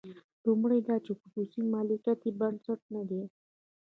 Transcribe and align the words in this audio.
لومړی 0.45 0.79
دا 0.87 0.95
چې 1.05 1.11
خصوصي 1.19 1.61
مالکیت 1.73 2.19
یې 2.25 2.31
بنسټ 2.39 2.79
نه 2.95 3.01
دی. 3.09 3.21